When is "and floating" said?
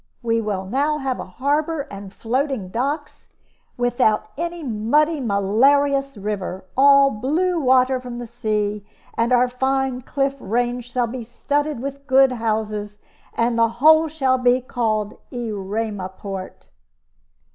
1.91-2.69